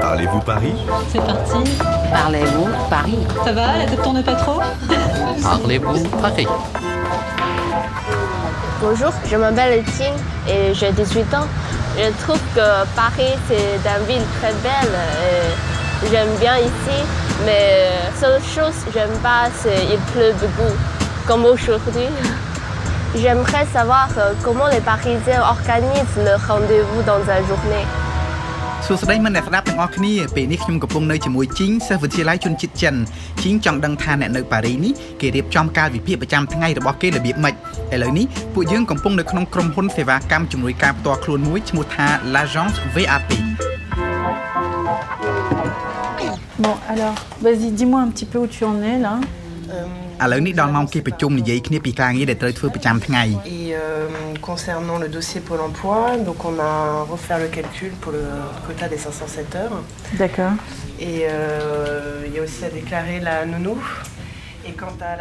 [0.00, 0.74] Parlez-vous Paris?
[1.08, 1.70] C'est parti.
[2.12, 3.18] Parlez-vous Paris?
[3.44, 4.60] Ça va, la tête tourne pas trop?
[5.42, 6.46] Parlez-vous Paris?
[8.80, 10.14] Bonjour, je m'appelle Etienne
[10.48, 11.46] et j'ai 18 ans.
[11.98, 14.92] Je trouve que Paris, c'est une ville très belle.
[14.92, 17.02] et J'aime bien ici,
[17.44, 20.72] mais seule chose que j'aime pas, c'est qu'il pleut beaucoup,
[21.26, 22.08] comme aujourd'hui.
[23.16, 27.86] J'aimerais savoir euh, comment les Parisiens organisent le rendez-vous dans la journée.
[28.88, 32.94] សួស្តីមិត្តអ្នកស្ដាប់ទាំងអស់គ្នាពេលនេះខ្ញុំកំពុងនៅជាមួយជីងសិស្សវិទ្យាល័យជនជាតិចិន
[33.42, 43.30] ជីងចង់ដឹងថាអ្នកនៅប៉ារីនេះគេរៀបចំកាលវិភាគប្រចាំថ្ងៃរបស់គេរបៀបម៉េចឥឡូវនេះពួកយើងកំពុងនៅក្នុងក្រុមហ៊ុនសេវាកម្មជំនួយការផ្ទាល់ខ្លួនមួយឈ្មោះថា l'agence VAP
[46.64, 49.14] Bon, alors, vas-y, dis-moi un petit peu où tu en es là.
[50.23, 53.23] ឥឡូវនេះដល់ម៉ោងគេប្រជុំនិយាយគ្នាពីការងារដែលត្រូវធ្វើប្រចាំថ្ងៃ
[53.57, 54.07] Et euh,
[54.49, 56.73] concernant le dossier Pôle emploi, donc on a
[57.13, 58.23] refait le calcul pour le
[58.65, 59.77] quota des 507 heures.
[60.21, 60.53] D'accord.
[60.99, 63.77] Et euh, il y a aussi à déclarer la nounou.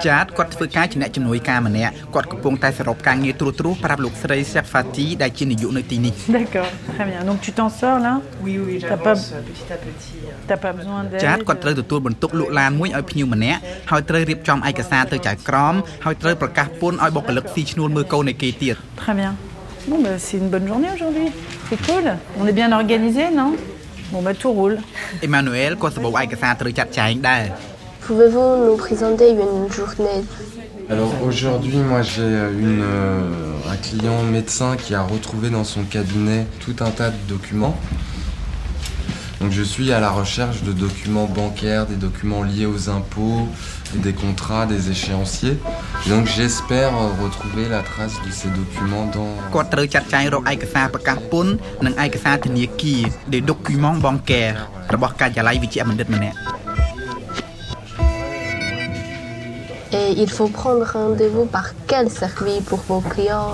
[0.07, 7.19] ចាតគាត់ធ្វើការជាអ្នកជំនួយការម្នាក់គាត់កំពុងតែសរុបការងារត្រួសត្រាសប្រាប់លោកស្រី Sefati ដែលជានាយកនៅទីនេះ D'accord, très bien.
[7.29, 8.13] Donc tu t'en sors là
[8.45, 10.19] Oui, oui, T'as pas- j'avance petit à petit.
[10.49, 13.59] T'as pas besoin d'aide ចាតគាត់ត្រូវទទួលបន្ទុកលក់ឡានមួយឲ្យភ្ញៀវម្នាក់
[13.91, 19.31] ហើយត្រូវរៀបចំឯកសារទៅចៅក្រមហើយត្រូវប្រកាសពន្ធឲ្យបុគ្គលិកស៊ីឈ្នួលមើលកូននៃគេទៀត Très bien.
[19.89, 21.27] Bon, bah, c'est une bonne journée aujourd'hui.
[21.69, 22.05] C'est cool.
[22.39, 23.51] On est bien organisé, non
[24.13, 24.75] Bon, bah tout roule.
[25.27, 27.43] Emmanuel ក៏សម្បូរឯកសារត្រូវចាត់ចែងដែរ
[28.06, 30.20] Pouvez-vous nous présenter une journée
[30.88, 36.46] Alors aujourd'hui, moi j'ai une, euh, un client médecin qui a retrouvé dans son cabinet
[36.64, 37.76] tout un tas de documents.
[39.40, 43.48] Donc je suis à la recherche de documents bancaires, des documents liés aux impôts,
[43.94, 45.56] et des contrats, des échéanciers.
[46.06, 49.30] Et donc j'espère euh, retrouver la trace de ces documents dans...
[49.54, 51.52] គាត់ត្រូវចាត់ចែងរកឯកសារប្រកាសពន្ធ
[51.84, 54.58] និងឯកសារធនាគារ des documents bancaires
[54.94, 56.36] របស់ការិយាល័យវិជ្ជបណ្ឌិតម្នាក់
[59.91, 63.53] Et il faut prendre rendez-vous par quel service pour vos clients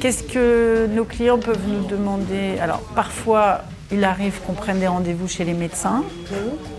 [0.00, 2.58] Qu'est-ce que nos clients peuvent nous demander?
[2.60, 6.04] Alors, parfois, il arrive qu'on prenne des rendez-vous chez les médecins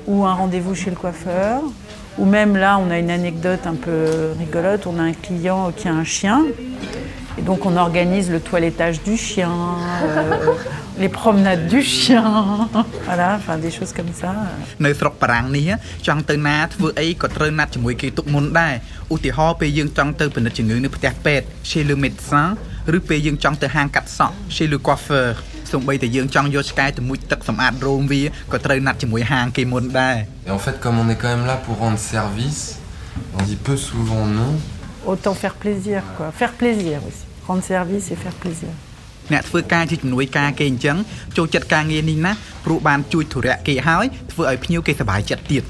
[0.07, 1.61] ou un rendez-vous chez le coiffeur.
[2.17, 4.87] Ou même là, on a une anecdote un peu rigolote.
[4.87, 6.45] On a un client qui a un chien.
[7.37, 9.51] Et donc, on organise le toilettage du chien,
[10.03, 10.55] euh,
[11.02, 12.24] les promenades du chien.
[13.08, 14.32] Voilà, enfin, des choses comme ça.
[14.84, 15.70] នៅស្រុកបារាំងនេះ
[16.06, 18.74] ចង់ទៅណាធ្វើអីក៏ត្រូវណាត់ជាមួយគេទុកមុនដែរ
[19.14, 22.48] ឧទាហរណ៍ពេលយើងចង់ទៅពិនិត្យជំងឺនៅផ្ទះពេទ្យ chez le médecin
[22.96, 25.28] ឬពេលយើងចង់ទៅហាងកាត់សក់ chez le coiffeur
[25.72, 28.22] សូម្បីតែយើងចង់យកឆ្កែទៅមុជទឹកសម្អាតរោមវា
[28.52, 30.16] ក៏ត្រូវណាត់ជាមួយហាងគេមុនដែរ
[30.48, 32.62] Et en fait, comme on est quand même là pour rendre service,
[33.36, 34.52] on dit peu souvent non.
[35.12, 36.26] Autant faire plaisir, quoi.
[36.40, 37.24] Faire plaisir aussi.
[37.48, 38.72] Rendre service et faire plaisir.
[39.32, 40.96] អ្នកធ្វើការជាជំនួយការគេអញ្ចឹង
[41.36, 42.32] ចូលចិត្តការងារនេះណា
[42.64, 45.64] ព្រោះបានជួយធុរៈគេហើយធ្វើឲ្យភ្ញៀវគេសប្បាយចិត្តទៀត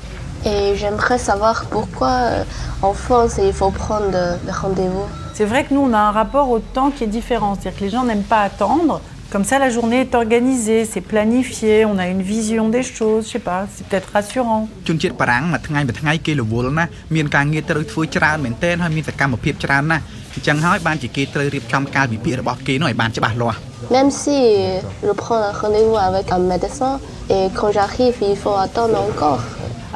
[0.52, 5.06] Et j'aimerais savoir pourquoi euh, en France il faut prendre euh, le rendez-vous.
[5.36, 7.54] C'est vrai que nous, on a un rapport au temps qui est différent.
[7.54, 9.00] C'est-à-dire que les gens n'aiment pas attendre.
[9.34, 13.32] Comme ça, la journée est organisée, c'est planifié, on a une vision des choses, je
[13.32, 14.62] sais pas, c'est peut-être rassurant.
[14.88, 23.58] ជនជាតិបារាំងមួយថ្ងៃមួយថ្ងៃគេរវល់ណាស់មានការងារត្រូវធ្វើច្រើនមែនទែនហើយមានសកម្មភាពច្រើនណាស់អញ្ ចឹងហើយបានជាគេត្រូវរៀបចំកាលវិភាគរបស់គេនោះឲ្យបានច្បាស់លាស់
[23.96, 26.92] Même si euh, je prends un rendez-vous avec un médecin
[27.34, 29.42] et quand j'arrive il faut attendre encore.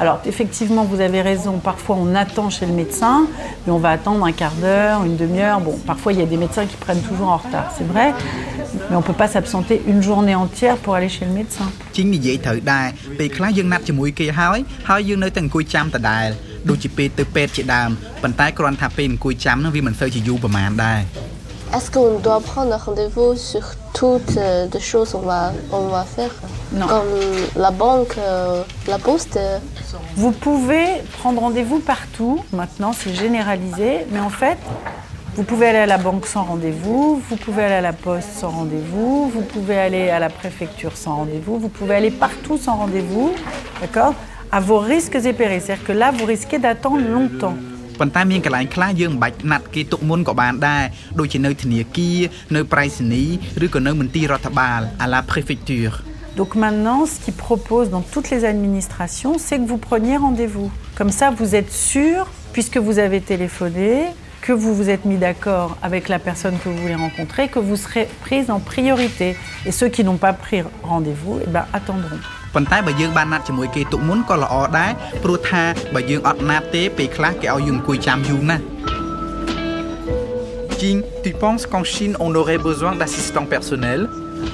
[0.02, 3.16] Alors, effectivement, vous avez raison, parfois on attend chez le médecin,
[3.64, 5.58] mais on va attendre un quart d'heure, une demi-heure.
[5.60, 8.14] Bon, parfois il y a des médecins qui prennent toujours en retard, c'est vrai,
[8.88, 11.66] mais on peut pas s'absenter une journée entière pour aller chez le médecin.
[11.96, 12.86] ជីងនិយាយត្រូវដែរ
[13.18, 14.58] ពេលខ្លះយើងណាត់ជាមួយគេហើយ
[14.88, 16.28] ហើយយើងនៅតែអង្គុយចាំដដែល
[16.68, 17.90] ដូចជាពេលទៅពេទ្យជាដើម
[18.22, 21.00] ប៉ុន្តែគ្រាន់ថាពេលអង្គុយចាំហ្នឹងវាមិនសូវជាយូរប្រហែលដែរ
[21.76, 26.04] Est-ce qu'on doit prendre un rendez-vous sur toutes euh, les choses qu'on va, on va
[26.16, 26.34] faire
[26.72, 26.86] Non.
[26.86, 27.14] Comme
[27.56, 29.58] la banque, euh, la poste euh,
[30.16, 30.86] Vous pouvez
[31.18, 34.58] prendre rendez-vous partout, maintenant c'est généralisé, mais en fait,
[35.36, 38.50] vous pouvez aller à la banque sans rendez-vous, vous pouvez aller à la poste sans
[38.50, 43.34] rendez-vous, vous pouvez aller à la préfecture sans rendez-vous, vous pouvez aller partout sans rendez-vous,
[43.82, 44.14] d'accord
[44.56, 45.62] À vos risques et périls.
[45.62, 47.56] C'est-à-dire que là, vous risquez d'attendre longtemps.
[48.00, 50.84] ប៉ុន្តែមានកន្លែងខ្លះយើងមិនបាច់ណាត់គេទុកមុនក៏បានដែរ
[51.18, 52.18] ដូចជានៅធនាគារ
[52.56, 55.94] នៅប្រៃសណីយ៍ឬក៏នៅមន្ទីររដ្ឋបាល à la préfecture
[56.40, 60.70] Donc maintenant, ce qu'ils proposent dans toutes les administrations, c'est que vous preniez rendez-vous.
[60.98, 64.04] Comme ça, vous êtes sûr, puisque vous avez téléphoné,
[64.40, 67.74] que vous vous êtes mis d'accord avec la personne que vous voulez rencontrer, que vous
[67.74, 69.36] serez prise en priorité.
[69.66, 72.20] Et ceux qui n'ont pas pris rendez-vous, eh ben, attendront.
[72.53, 74.91] ប៉ុន្តែបើយើងបានណាត់ជាមួយគេទុកមុនក៏ល្អដែរ
[75.23, 75.63] ព្រោះថា
[75.93, 78.63] បើយើងអត់ណាត់ទេពេលខ្លះគេឲ្យយើងអង្គុយចាំយូរណាស់
[80.79, 84.05] Jing, tu penses qu'en Chine on aurait besoin d'assistants personnels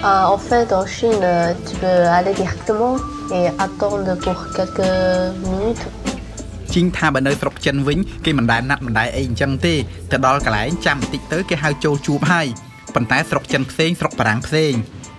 [0.03, 2.95] Ah, en fait, en Chine, euh, tu peux aller directement
[3.31, 4.91] et attendre pour quelques
[5.45, 5.85] minutes.
[6.73, 9.73] ជីងថាបើនៅស្រុកចិនវិញគេមិនដែលណាត់មិនដែលអីអញ្ចឹងទេ
[10.11, 12.47] ទៅដល់កន្លែងចាំបន្តិចទៅគេហៅចូលជួបហើយ
[12.95, 14.73] ប៉ុន្តែស្រុកចិនផ្សេងស្រុកបារាំងផ្សេង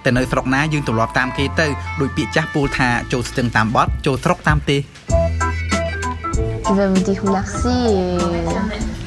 [0.05, 1.67] តែនៅស្រុកណាយើងទម្លាប់តាមគេទៅ
[2.01, 4.81] ដោយពាក្យចាស់ពោលថាចូលស្ទឹងតាមបត់ចូលស្រុកតាមទេស
[6.67, 8.17] Je vais vous dire merci et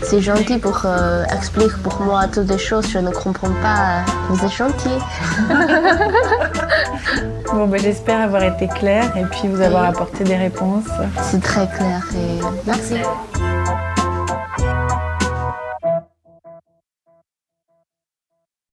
[0.09, 2.87] c'est gentil pour euh, expliquer pour moi toutes les choses.
[2.95, 4.05] Je ne comprends pas.
[4.29, 4.97] Vous êtes gentil.
[7.53, 10.85] Bon, ben, j'espère avoir été claire et puis vous avoir apporté des réponses.
[11.23, 12.97] C'est très clair et merci.